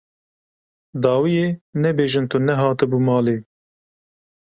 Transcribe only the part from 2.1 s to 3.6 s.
tu nehatibû malê.